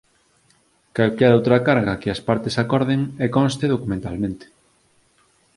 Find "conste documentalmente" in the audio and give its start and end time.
3.37-4.45